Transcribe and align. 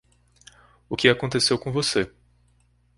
O 0.89 0.97
que 0.97 1.07
aconteceu 1.09 1.59
com 1.59 1.71
você 1.71 2.11